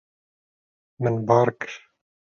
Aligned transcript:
Min 1.03 1.15
bar 1.33 1.49
kir. 1.59 1.73